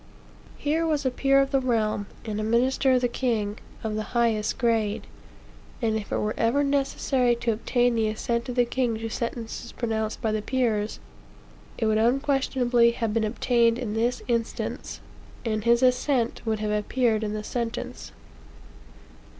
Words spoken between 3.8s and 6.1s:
of the highest grade; and